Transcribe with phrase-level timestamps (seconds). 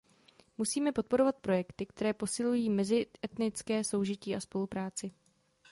[0.57, 5.11] Musíme podporovat projekty, které posilují mezietnické soužití a spolupráci.